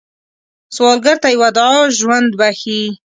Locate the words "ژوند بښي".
1.97-2.81